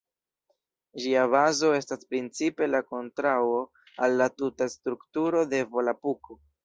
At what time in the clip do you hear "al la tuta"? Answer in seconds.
4.07-4.69